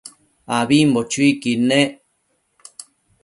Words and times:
ambimbo 0.55 0.99
chuiquid 1.11 1.59
nec 1.69 1.91